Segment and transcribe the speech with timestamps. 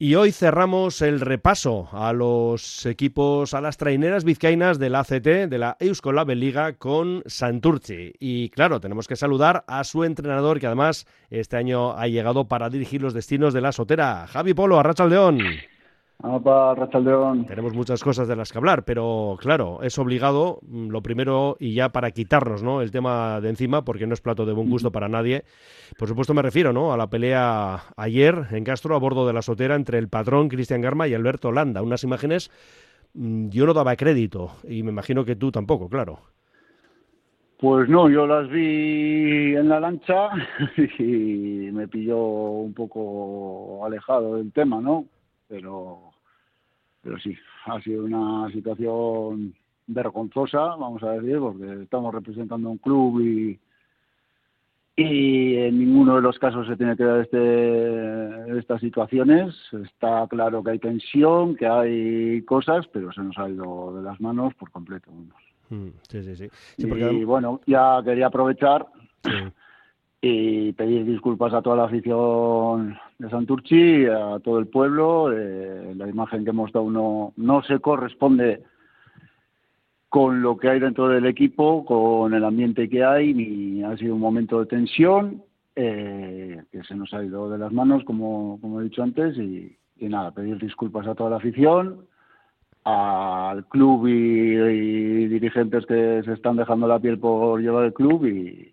[0.00, 5.48] Y hoy cerramos el repaso a los equipos, a las traineras vizcaínas de la ACT,
[5.50, 8.12] de la Euskolabel Liga, con Santurci.
[8.20, 12.70] Y claro, tenemos que saludar a su entrenador, que además este año ha llegado para
[12.70, 15.40] dirigir los destinos de la Sotera, Javi Polo, Arrachaldeón.
[17.46, 21.74] Tenemos muchas cosas de las que hablar, pero claro, es obligado, mm, lo primero, y
[21.74, 22.82] ya para quitarnos ¿no?
[22.82, 25.44] el tema de encima, porque no es plato de buen gusto para nadie.
[25.96, 26.92] Por supuesto me refiero ¿no?
[26.92, 30.80] a la pelea ayer en Castro a bordo de la sotera entre el patrón Cristian
[30.80, 31.82] Garma y Alberto Landa.
[31.82, 32.50] Unas imágenes,
[33.14, 36.18] mm, yo no daba crédito, y me imagino que tú tampoco, claro.
[37.58, 40.30] Pues no, yo las vi en la lancha
[40.98, 45.04] y me pilló un poco alejado del tema, ¿no?
[45.48, 46.07] Pero
[47.02, 49.54] pero sí, ha sido una situación
[49.86, 53.58] vergonzosa, vamos a decir, porque estamos representando un club y,
[54.96, 59.54] y en ninguno de los casos se tiene que dar este, estas situaciones.
[59.84, 64.20] Está claro que hay tensión, que hay cosas, pero se nos ha ido de las
[64.20, 65.10] manos por completo.
[65.70, 66.48] Mm, sí, sí, sí.
[66.78, 68.86] y bueno, ya quería aprovechar
[70.20, 75.32] y pedir disculpas a toda la afición de Santurchi, a todo el pueblo.
[75.32, 78.62] Eh, la imagen que hemos dado no, no se corresponde
[80.08, 84.14] con lo que hay dentro del equipo, con el ambiente que hay, ni ha sido
[84.14, 85.42] un momento de tensión
[85.76, 89.76] eh, que se nos ha ido de las manos, como, como he dicho antes, y,
[90.00, 92.06] nada, pedir disculpas a toda la afición,
[92.84, 98.24] al club y, y dirigentes que se están dejando la piel por llevar el club
[98.24, 98.72] y,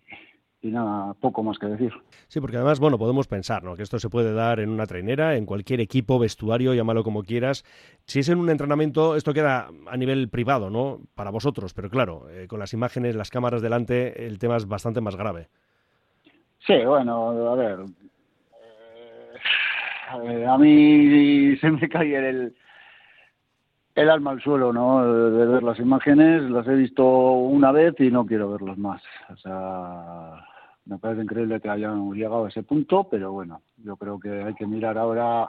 [0.66, 1.92] y nada, poco más que decir.
[2.28, 3.76] Sí, porque además, bueno, podemos pensar, ¿no?
[3.76, 7.64] Que esto se puede dar en una trainera, en cualquier equipo, vestuario, llámalo como quieras.
[8.06, 11.00] Si es en un entrenamiento, esto queda a nivel privado, ¿no?
[11.14, 15.00] Para vosotros, pero claro, eh, con las imágenes, las cámaras delante, el tema es bastante
[15.00, 15.48] más grave.
[16.66, 17.78] Sí, bueno, a ver.
[20.24, 22.54] Eh, a mí se me cae el,
[23.94, 25.04] el alma al suelo, ¿no?
[25.04, 29.02] De ver las imágenes, las he visto una vez y no quiero verlas más.
[29.30, 30.44] O sea,
[30.86, 34.54] me parece increíble que hayan llegado a ese punto, pero bueno, yo creo que hay
[34.54, 35.48] que mirar ahora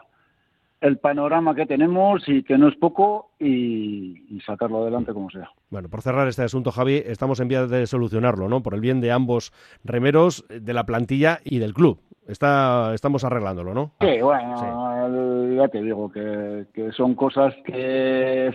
[0.81, 5.49] el panorama que tenemos y que no es poco y, sacarlo adelante como sea.
[5.69, 8.61] Bueno, por cerrar este asunto, Javi, estamos en vía de solucionarlo, ¿no?
[8.61, 9.51] Por el bien de ambos
[9.83, 11.99] remeros, de la plantilla y del club.
[12.27, 13.91] Está, estamos arreglándolo, ¿no?
[13.99, 18.53] Sí, bueno, ya te digo que, que son cosas que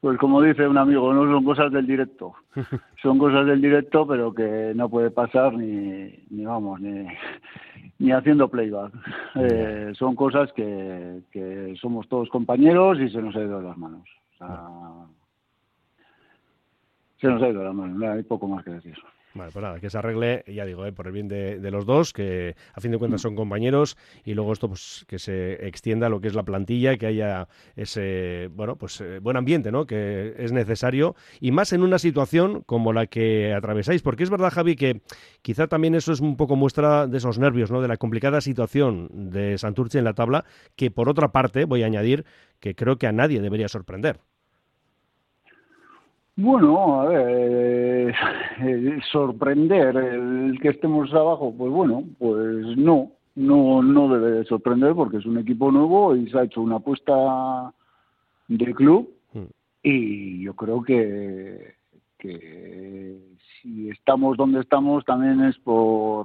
[0.00, 2.34] pues como dice un amigo, no son cosas del directo.
[3.02, 7.06] Son cosas del directo, pero que no puede pasar ni, ni vamos, ni,
[8.00, 8.92] ni haciendo playback.
[9.36, 13.78] Eh, son cosas que, que somos todos compañeros y se nos ha ido de las
[13.78, 14.02] manos.
[14.32, 14.68] O sea,
[17.20, 18.96] se nos ha ido de las manos, no hay poco más que decir.
[19.34, 22.12] Vale, pues nada, que se arregle, ya digo, eh, por el bien de, los dos,
[22.12, 26.20] que a fin de cuentas son compañeros, y luego esto, pues que se extienda lo
[26.20, 27.46] que es la plantilla, que haya
[27.76, 29.86] ese, bueno, pues eh, buen ambiente, ¿no?
[29.86, 34.50] Que es necesario, y más en una situación como la que atravesáis, porque es verdad,
[34.50, 35.02] Javi, que
[35.42, 37.82] quizá también eso es un poco muestra de esos nervios, ¿no?
[37.82, 41.86] De la complicada situación de Santurce en la tabla, que por otra parte, voy a
[41.86, 42.24] añadir,
[42.60, 44.20] que creo que a nadie debería sorprender.
[46.40, 48.14] Bueno, a ver,
[48.60, 54.94] eh, sorprender el que estemos abajo, pues bueno, pues no, no, no debe de sorprender
[54.94, 57.74] porque es un equipo nuevo y se ha hecho una apuesta
[58.46, 59.50] de club hmm.
[59.82, 61.74] y yo creo que,
[62.18, 63.18] que
[63.60, 66.24] si estamos donde estamos también es por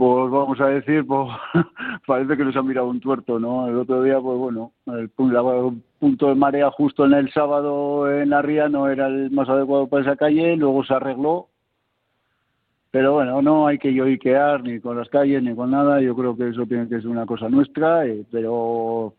[0.00, 1.28] pues vamos a decir, pues
[2.06, 3.68] parece que nos ha mirado un tuerto, ¿no?
[3.68, 8.40] El otro día, pues bueno, el, punto de marea justo en el sábado en la
[8.40, 11.48] ría no era el más adecuado para esa calle, luego se arregló.
[12.90, 16.34] Pero bueno, no hay que lloiquear ni con las calles ni con nada, yo creo
[16.34, 19.12] que eso tiene que ser una cosa nuestra, eh, pero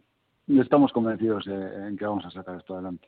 [0.48, 3.08] estamos convencidos en que vamos a sacar esto adelante.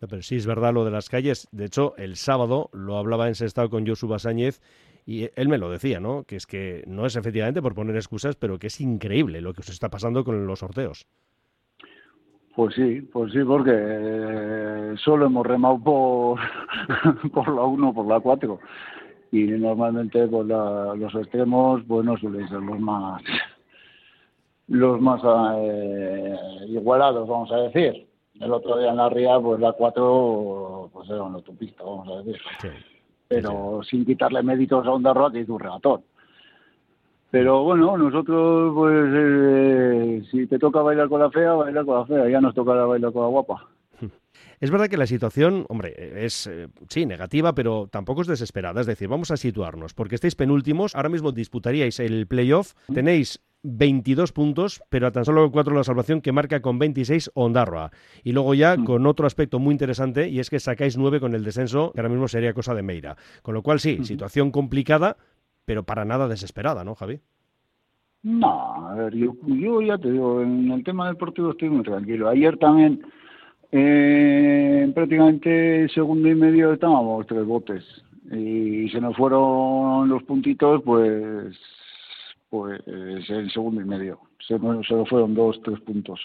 [0.00, 1.46] Pero sí es verdad lo de las calles.
[1.52, 4.60] De hecho, el sábado lo hablaba en ese estado con Josu Sáñez
[5.04, 6.24] y él me lo decía, ¿no?
[6.24, 9.62] Que es que no es efectivamente por poner excusas, pero que es increíble lo que
[9.62, 11.06] se está pasando con los sorteos.
[12.54, 16.40] Pues sí, pues sí, porque eh, solo hemos remado por,
[17.32, 18.60] por la 1 por la 4
[19.32, 23.22] y normalmente pues los extremos pues no suelen ser los más
[24.68, 25.22] los más
[25.56, 26.36] eh,
[26.68, 28.06] igualados, vamos a decir.
[28.38, 32.22] El otro día en la Ría, pues la 4 pues era una autopista, vamos a
[32.22, 32.40] decir.
[32.60, 32.68] Sí
[33.32, 36.02] pero sin quitarle méritos a un derrota y tu relatón.
[37.30, 42.06] Pero bueno, nosotros, pues, eh, si te toca bailar con la fea, bailar con la
[42.06, 43.68] fea, ya nos toca bailar con la guapa.
[44.60, 48.80] Es verdad que la situación, hombre, es eh, sí negativa, pero tampoco es desesperada.
[48.80, 54.32] Es decir, vamos a situarnos, porque estáis penúltimos, ahora mismo disputaríais el playoff, tenéis 22
[54.32, 57.90] puntos, pero a tan solo 4 la salvación que marca con 26 Ondarroa.
[58.24, 58.84] Y luego ya mm.
[58.84, 62.08] con otro aspecto muy interesante y es que sacáis 9 con el descenso, que ahora
[62.10, 63.16] mismo sería cosa de Meira.
[63.42, 65.16] Con lo cual sí, situación complicada,
[65.64, 67.20] pero para nada desesperada, ¿no, Javi?
[68.22, 69.34] No, a ver, yo,
[69.82, 72.28] ya te digo, en el tema deportivo estoy muy tranquilo.
[72.28, 73.02] Ayer también,
[73.72, 77.84] eh, prácticamente segundo y medio estábamos tres botes
[78.30, 81.56] y se nos fueron los puntitos, pues,
[82.52, 84.18] pues en segundo y medio.
[84.46, 86.20] Se, se nos fueron dos, tres puntos.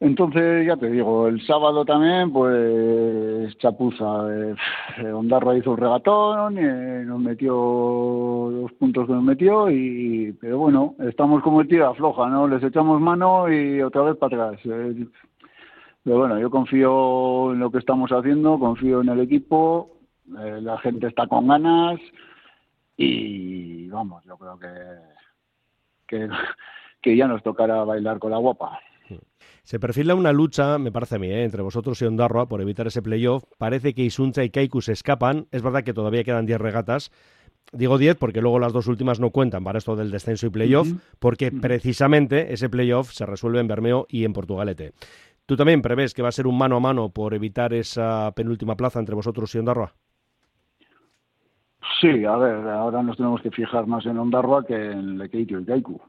[0.00, 4.54] Entonces, ya te digo, el sábado también, pues chapuza.
[4.98, 10.56] Eh, Ondarra hizo un regatón, eh, nos metió los puntos que nos metió, y pero
[10.56, 12.48] bueno, estamos como el tira floja, ¿no?
[12.48, 14.60] Les echamos mano y otra vez para atrás.
[14.64, 15.06] Eh,
[16.02, 19.90] pero bueno, yo confío en lo que estamos haciendo, confío en el equipo,
[20.38, 22.00] eh, la gente está con ganas
[23.04, 24.68] y vamos, yo creo que,
[26.06, 26.28] que,
[27.02, 28.78] que ya nos tocará bailar con la guapa.
[29.62, 31.44] Se perfila una lucha, me parece a mí, ¿eh?
[31.44, 33.44] entre vosotros y Ondarroa por evitar ese playoff.
[33.58, 35.46] Parece que Isuncha y Kaiku se escapan.
[35.50, 37.12] Es verdad que todavía quedan 10 regatas.
[37.72, 40.88] Digo 10 porque luego las dos últimas no cuentan para esto del descenso y playoff,
[41.20, 44.92] porque precisamente ese playoff se resuelve en Bermeo y en Portugalete.
[45.46, 48.76] ¿Tú también prevés que va a ser un mano a mano por evitar esa penúltima
[48.76, 49.94] plaza entre vosotros y Ondarroa?
[52.00, 55.64] Sí, a ver, ahora nos tenemos que fijar más en Ondarroa que en Lekeitio y
[55.64, 56.00] Kaiku.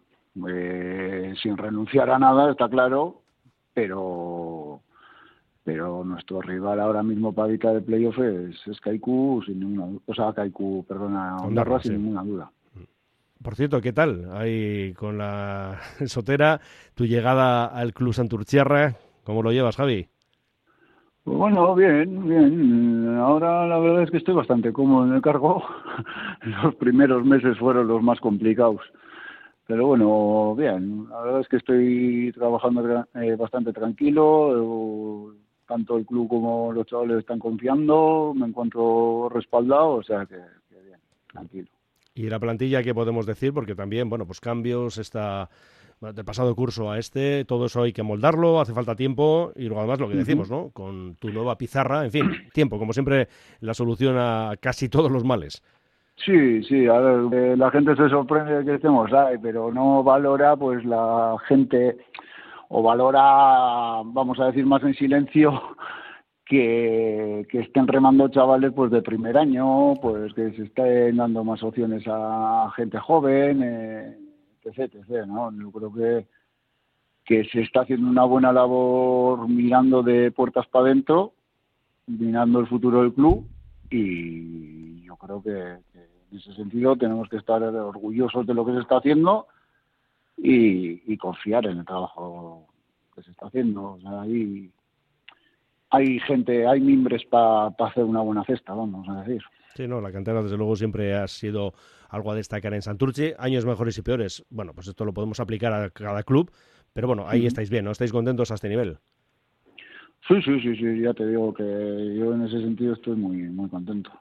[0.47, 3.21] Eh, sin renunciar a nada, está claro,
[3.73, 4.81] pero
[5.63, 10.13] pero nuestro rival ahora mismo para evitar el playoff es, es Kaiku sin ninguna o
[10.15, 12.51] sea Kaiku perdona Ondarroa sin ninguna duda
[13.43, 14.29] por cierto, ¿qué tal?
[14.33, 16.61] Ahí con la Sotera,
[16.93, 20.07] tu llegada al Club Santurciarra, ¿cómo lo llevas, Javi?
[21.23, 23.17] Bueno, bien, bien.
[23.17, 25.63] Ahora la verdad es que estoy bastante cómodo en el cargo.
[26.63, 28.81] Los primeros meses fueron los más complicados.
[29.67, 35.33] Pero bueno, bien, la verdad es que estoy trabajando eh, bastante tranquilo,
[35.65, 40.99] tanto el club como los chavales están confiando, me encuentro respaldado, o sea que, bien,
[41.31, 41.69] tranquilo.
[42.13, 43.53] Y la plantilla, ¿qué podemos decir?
[43.53, 45.49] Porque también, bueno, pues cambios, está
[46.01, 49.81] del pasado curso a este, todo eso hay que moldarlo, hace falta tiempo y luego
[49.81, 50.71] además lo que decimos, ¿no?
[50.71, 53.27] Con tu nueva pizarra, en fin, tiempo, como siempre,
[53.59, 55.61] la solución a casi todos los males.
[56.25, 60.03] Sí, sí, a ver, eh, la gente se sorprende de que estemos ahí, pero no
[60.03, 61.97] valora, pues la gente,
[62.69, 65.61] o valora, vamos a decir, más en silencio,
[66.45, 71.61] que, que estén remando chavales pues de primer año, pues que se estén dando más
[71.61, 74.17] opciones a gente joven, eh,
[74.65, 75.51] etc, ¿no?
[75.51, 76.27] Yo creo que,
[77.25, 81.33] que se está haciendo una buena labor mirando de puertas para adentro,
[82.07, 83.47] mirando el futuro del club
[83.89, 88.79] y yo creo que en ese sentido tenemos que estar orgullosos de lo que se
[88.79, 89.47] está haciendo
[90.37, 92.67] y, confiar en el trabajo
[93.13, 93.99] que se está haciendo.
[94.21, 94.71] hay,
[95.89, 99.43] hay gente, hay mimbres para hacer una buena cesta, vamos a decir.
[99.75, 101.73] Sí, no, la cantera desde luego siempre ha sido
[102.09, 103.35] algo a destacar en Santurce.
[103.39, 106.51] Años mejores y peores, bueno, pues esto lo podemos aplicar a cada club,
[106.93, 107.91] pero bueno, ahí estáis bien, ¿no?
[107.91, 108.97] ¿Estáis contentos a este nivel?
[110.27, 113.69] Sí, sí, sí, sí, ya te digo que yo en ese sentido estoy muy, muy
[113.69, 114.11] contento.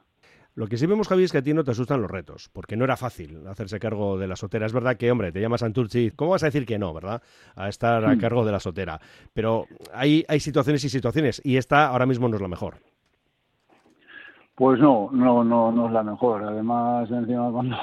[0.55, 2.76] Lo que sí vemos, Javi, es que a ti no te asustan los retos, porque
[2.76, 4.67] no era fácil hacerse cargo de la sotera.
[4.67, 7.23] Es verdad que, hombre, te llamas Santurci, ¿cómo vas a decir que no, verdad?
[7.55, 8.19] A estar a hmm.
[8.19, 9.00] cargo de la sotera.
[9.33, 12.78] Pero hay, hay situaciones y situaciones, y esta ahora mismo no es la mejor.
[14.61, 16.45] Pues no, no, no, no es la mejor.
[16.45, 17.76] Además, encima cuando,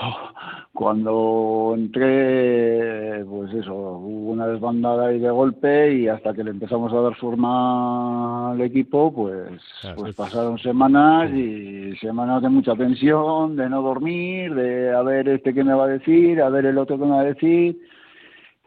[0.74, 6.94] cuando entré, pues eso, hubo una desbandada ahí de golpe y hasta que le empezamos
[6.94, 9.60] a dar forma al equipo, pues,
[9.96, 15.56] pues pasaron semanas y semanas de mucha tensión, de no dormir, de a ver este
[15.56, 17.76] qué me va a decir, a ver el otro qué me va a decir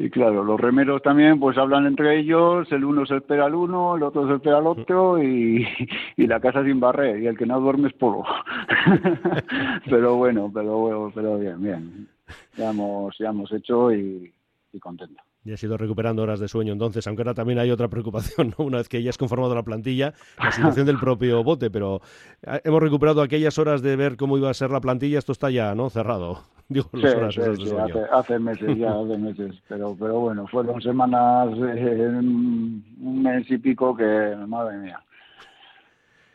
[0.02, 3.96] y claro, los remeros también pues hablan entre ellos, el uno se espera al uno,
[3.96, 5.66] el otro se espera al otro y,
[6.16, 8.24] la casa sin barrer y el que no duerme es polvo.
[9.90, 12.08] pero bueno, pero bueno, pero bien, bien.
[12.56, 14.32] Ya hemos, ya hemos hecho y,
[14.72, 15.22] y contento.
[15.44, 18.64] Y has ido recuperando horas de sueño entonces, aunque ahora también hay otra preocupación, ¿no?
[18.64, 22.00] una vez que ya has conformado la plantilla, la situación del propio bote, pero
[22.46, 25.50] ah, hemos recuperado aquellas horas de ver cómo iba a ser la plantilla, esto está
[25.50, 25.90] ya, ¿no?
[25.90, 26.38] Cerrado.
[26.70, 27.94] Digo, las horas de sueño.
[28.12, 33.96] Hace, meses ya, hace meses, pero, pero bueno, fueron semanas, eh, un mes y pico
[33.96, 35.02] que, madre mía.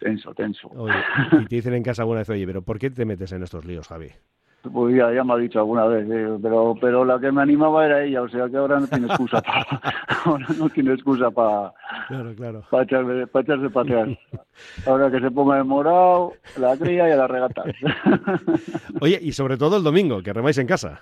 [0.02, 0.70] Tenso, tenso.
[1.42, 3.64] y te dicen en casa alguna vez, oye, pero ¿por qué te metes en estos
[3.64, 4.10] líos, Javi?
[4.74, 8.04] Pues ya, me ha dicho alguna vez, eh, pero pero la que me animaba era
[8.04, 9.66] ella, o sea que ahora no tiene excusa para,
[10.26, 11.74] ahora no tiene excusa para
[12.08, 14.18] claro, para echarse, para echarse para atrás.
[14.86, 17.64] Ahora que se ponga de morado, la cría y a la regata.
[19.02, 21.02] Oye, y sobre todo el domingo, que remáis en casa.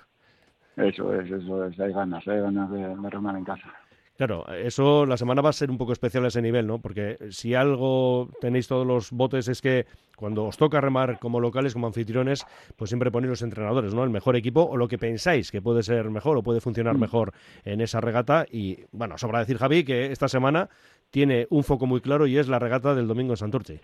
[0.76, 3.72] Eso es, eso es, hay ganas, hay ganas de, remar en casa.
[4.16, 6.78] Claro, eso la semana va a ser un poco especial a ese nivel, ¿no?
[6.78, 11.72] Porque si algo tenéis todos los botes es que cuando os toca remar como locales,
[11.72, 14.04] como anfitriones, pues siempre ponéis los entrenadores, ¿no?
[14.04, 17.00] El mejor equipo o lo que pensáis que puede ser mejor o puede funcionar mm.
[17.00, 17.32] mejor
[17.64, 18.46] en esa regata.
[18.48, 20.68] Y bueno, sobra decir, Javi, que esta semana
[21.10, 23.80] tiene un foco muy claro y es la regata del domingo en Santurce.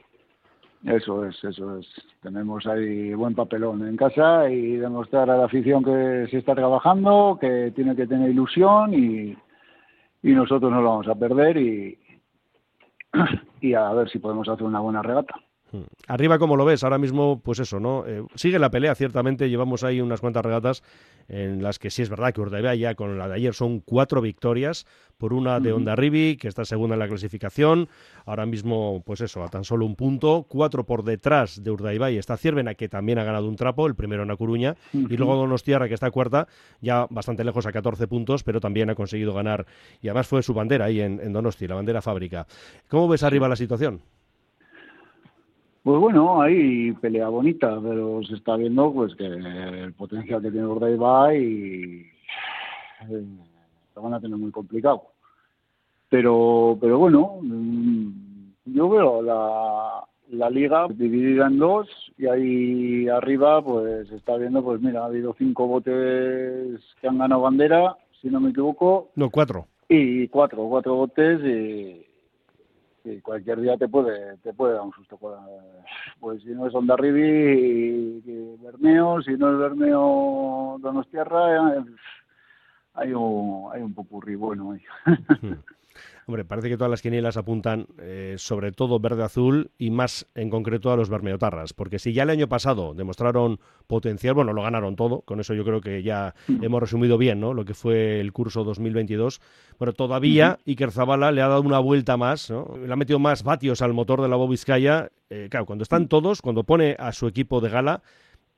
[0.84, 1.86] Eso es, eso es.
[2.22, 7.36] Tenemos ahí buen papelón en casa y demostrar a la afición que se está trabajando,
[7.38, 9.36] que tiene que tener ilusión y,
[10.22, 11.56] y nosotros no lo vamos a perder
[13.60, 15.34] y, a ver si podemos hacer una buena regata.
[15.72, 15.82] Hmm.
[16.08, 18.04] Arriba, como lo ves, ahora mismo, pues eso, ¿no?
[18.06, 20.82] Eh, sigue la pelea, ciertamente, llevamos ahí unas cuantas regatas
[21.28, 24.20] en las que sí es verdad que Urdaibai ya con la de ayer son cuatro
[24.20, 24.86] victorias,
[25.16, 27.88] por una de Onda Ribi, que está segunda en la clasificación,
[28.24, 32.36] ahora mismo, pues eso, a tan solo un punto, cuatro por detrás de Urdaibai está
[32.36, 35.88] Ciervena, que también ha ganado un trapo, el primero en A Coruña, y luego Donostiarra,
[35.88, 36.48] que está cuarta,
[36.80, 39.66] ya bastante lejos a 14 puntos, pero también ha conseguido ganar,
[40.00, 42.46] y además fue su bandera ahí en, en Donosti, la bandera fábrica.
[42.88, 44.00] ¿Cómo ves arriba la situación?
[45.82, 50.66] Pues bueno, hay pelea bonita, pero se está viendo pues que el potencial que tiene
[50.66, 52.06] va y
[53.08, 53.24] eh,
[53.96, 55.04] lo van a tener muy complicado.
[56.10, 58.08] Pero, pero bueno, mm,
[58.66, 64.62] yo veo la, la liga dividida en dos y ahí arriba pues se está viendo,
[64.62, 69.10] pues mira, ha habido cinco botes que han ganado bandera, si no me equivoco.
[69.16, 69.66] No, cuatro.
[69.88, 72.04] Y cuatro, cuatro botes y
[73.02, 75.18] Sí, cualquier día te puede te puede dar un susto.
[76.18, 78.20] Pues si no es Onda Ribi,
[78.62, 81.84] Bermeo, si no es Bermeo Donostierra, eh,
[82.94, 84.82] hay un, hay un popurrí bueno ahí.
[86.30, 90.92] Hombre, parece que todas las quinielas apuntan eh, sobre todo verde-azul y más en concreto
[90.92, 93.58] a los bermeotarras, porque si ya el año pasado demostraron
[93.88, 96.62] potencial, bueno, lo ganaron todo, con eso yo creo que ya mm.
[96.62, 97.52] hemos resumido bien ¿no?
[97.52, 99.40] lo que fue el curso 2022,
[99.76, 102.76] pero todavía Iker Zabala le ha dado una vuelta más, ¿no?
[102.76, 106.08] le ha metido más vatios al motor de la Bobiscaya, eh, claro, cuando están mm.
[106.08, 108.02] todos, cuando pone a su equipo de gala,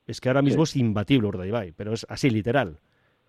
[0.07, 2.81] es que ahora mismo es imbatible Urdaibai, pero es así literal.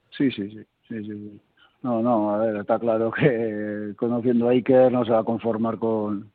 [0.10, 1.40] Sí, sí, sí, sí, sí.
[1.84, 5.78] No, no, a ver, está claro que conociendo a Iker no se va a conformar
[5.78, 6.32] con,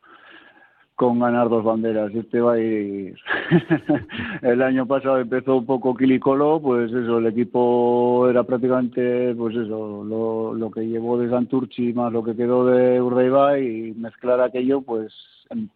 [0.94, 2.14] con ganar dos banderas.
[2.14, 3.16] Este va a ir.
[4.42, 10.04] el año pasado empezó un poco quilicolo, pues eso, el equipo era prácticamente, pues eso,
[10.04, 14.82] lo, lo que llevó de Santurchi más lo que quedó de Urdaibai y mezclar aquello,
[14.82, 15.14] pues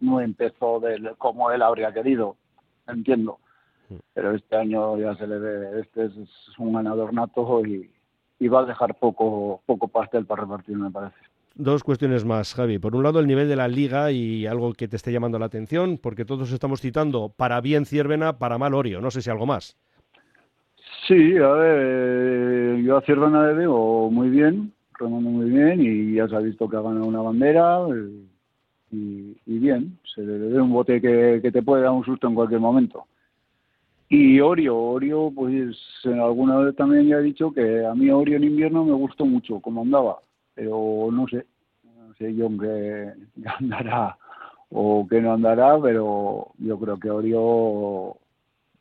[0.00, 2.36] no empezó del, como él habría querido,
[2.86, 3.38] entiendo.
[3.88, 3.94] Mm.
[4.12, 6.12] Pero este año ya se le ve, este es
[6.58, 7.88] un ganador nato y
[8.42, 11.14] y va a dejar poco, poco pastel para repartir, me parece.
[11.54, 12.80] Dos cuestiones más, Javi.
[12.80, 15.46] Por un lado, el nivel de la liga y algo que te esté llamando la
[15.46, 19.00] atención, porque todos estamos citando para bien Ciervena, para mal Orio.
[19.00, 19.76] No sé si algo más.
[21.06, 26.14] Sí, a ver, eh, yo a Ciervena le veo muy bien, remando muy bien y
[26.14, 30.60] ya se ha visto que ha ganado una bandera eh, y, bien, se le ve
[30.60, 33.06] un bote que, que te puede dar un susto en cualquier momento.
[34.14, 38.36] Y Orio, Orio, pues en alguna vez también ya he dicho que a mí Orio
[38.36, 40.18] en invierno me gustó mucho como andaba,
[40.52, 41.46] pero no sé,
[41.82, 43.10] no sé yo que
[43.58, 44.18] andará
[44.68, 48.18] o que no andará, pero yo creo que Orio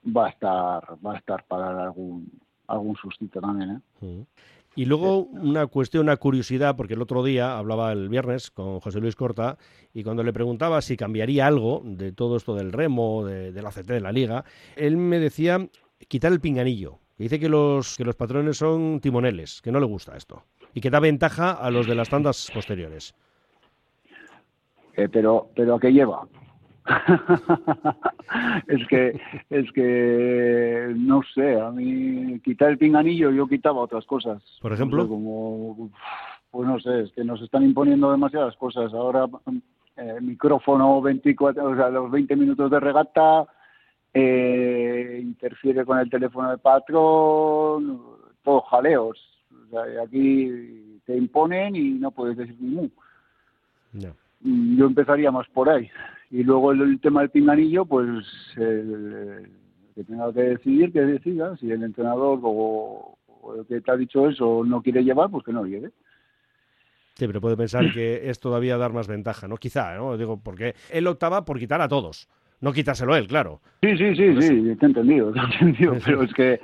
[0.06, 2.30] va a estar, va a estar para algún
[2.68, 4.26] algún sustito también, ¿eh?
[4.76, 9.00] Y luego una cuestión, una curiosidad, porque el otro día hablaba el viernes con José
[9.02, 9.58] Luis Corta
[9.94, 13.88] y cuando le preguntaba si cambiaría algo de todo esto del remo, de, la CT,
[13.88, 14.46] de la liga,
[14.78, 15.68] él me decía
[16.08, 17.00] quitar el pinganillo.
[17.18, 20.82] Que dice que los, que los patrones son timoneles, que no le gusta esto y
[20.82, 23.14] que da ventaja a los de las tandas posteriores.
[24.96, 26.28] Eh, pero, pero ¿a qué lleva?
[28.68, 29.20] es que
[29.50, 34.42] es que no sé a mí quitar el pinganillo yo quitaba otras cosas.
[34.62, 35.92] Por ejemplo como
[36.50, 38.94] pues no sé es que nos están imponiendo demasiadas cosas.
[38.94, 39.28] Ahora
[39.98, 43.46] eh, micrófono 24 o sea los 20 minutos de regata
[44.14, 48.02] eh, interfiere con el teléfono de patrón
[48.44, 49.20] todos jaleos.
[49.52, 52.92] O sea, aquí te imponen y no puedes decir ni
[54.78, 55.90] yo empezaría más por ahí
[56.32, 59.50] y luego el, tema del pinganillo, pues el,
[59.94, 63.18] que tenga que decidir, que decida, si el entrenador o,
[63.58, 65.92] el que te ha dicho eso no quiere llevar, pues que no lleve.
[67.16, 69.58] Sí, pero puede pensar que es todavía dar más ventaja, ¿no?
[69.58, 70.18] Quizá, ¿no?
[70.18, 72.30] Digo, porque él optaba por quitar a todos,
[72.62, 73.60] no quitárselo él, claro.
[73.82, 76.62] Sí, sí, sí, sí, te he entendido, te he entendido, pero es que...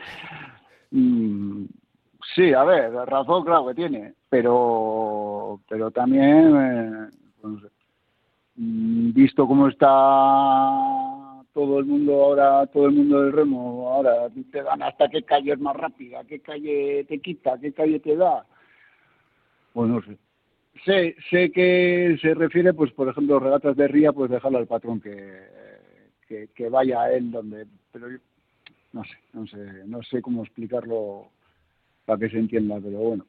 [0.91, 1.65] Mm,
[2.33, 6.55] sí, a ver, razón claro que tiene, pero, pero también...
[6.55, 7.09] Eh,
[7.41, 7.63] pues,
[8.57, 9.87] visto cómo está
[11.53, 15.53] todo el mundo ahora, todo el mundo del remo, ahora te dan hasta qué calle
[15.53, 18.45] es más rápida, qué calle te quita, qué calle te da.
[19.73, 20.17] Bueno, no sé.
[20.85, 25.01] Sé, sé que se refiere, pues, por ejemplo, regatas de ría, pues dejarlo al patrón
[25.01, 25.47] que,
[26.27, 28.17] que, que vaya a él donde, pero yo,
[28.93, 31.29] no sé, no sé, no sé cómo explicarlo
[32.05, 33.25] para que se entienda, pero bueno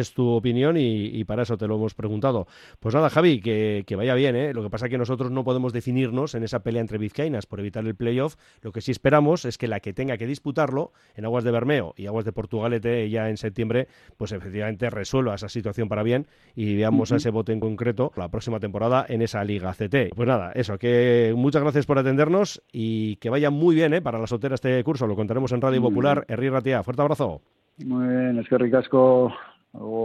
[0.00, 2.46] es tu opinión y, para eso te lo hemos preguntado.
[2.80, 4.52] Pues nada, Javi, que, vaya bien, ¿eh?
[4.52, 7.60] Lo que pasa es que nosotros no podemos definirnos en esa pelea entre vizcaínas por
[7.60, 8.36] evitar el playoff.
[8.62, 11.94] Lo que sí esperamos es que la que tenga que disputarlo en Aguas de Bermeo
[11.96, 16.76] y Aguas de Portugalete ya en septiembre, pues efectivamente resuelva esa situación para bien y
[16.76, 20.14] veamos a ese bote en concreto la próxima temporada en esa Liga CT.
[20.14, 24.02] Pues nada, eso, que muchas gracias por atendernos y que vaya muy bien ¿eh?
[24.02, 25.06] para la soltera este curso.
[25.06, 26.24] Lo contaremos en Radio Popular.
[26.28, 27.40] Herri Ratia, fuerte abrazo.
[27.78, 29.32] Muy bien, es que ricasco.
[29.74, 30.00] O